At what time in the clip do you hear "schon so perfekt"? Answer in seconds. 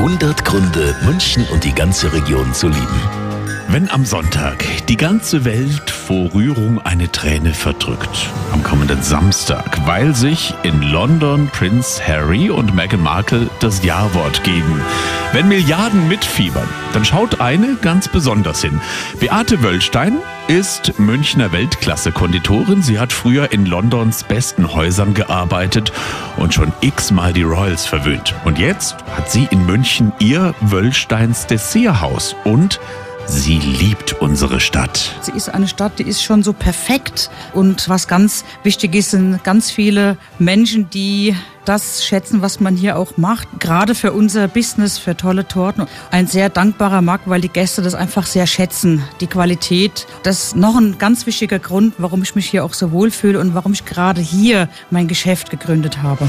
36.22-37.30